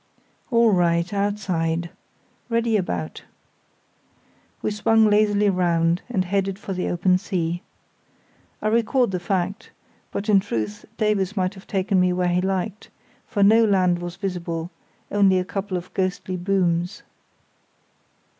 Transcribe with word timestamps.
"All 0.49 0.71
right—outside. 0.71 1.91
Ready 2.49 2.75
about." 2.75 3.21
We 4.63 4.71
swung 4.71 5.07
lazily 5.07 5.47
round 5.47 6.01
and 6.09 6.25
headed 6.25 6.57
for 6.57 6.73
the 6.73 6.89
open 6.89 7.19
sea. 7.19 7.61
I 8.63 8.69
record 8.69 9.11
the 9.11 9.19
fact, 9.19 9.69
but 10.09 10.27
in 10.27 10.39
truth 10.39 10.85
Davies 10.97 11.37
might 11.37 11.53
have 11.53 11.67
taken 11.67 11.99
me 12.01 12.13
where 12.13 12.29
he 12.29 12.41
liked, 12.41 12.89
for 13.27 13.43
no 13.43 13.63
land 13.63 13.99
was 13.99 14.15
visible, 14.15 14.71
only 15.11 15.37
a 15.37 15.45
couple 15.45 15.77
of 15.77 15.93
ghostly 15.93 16.35
booms. 16.35 17.03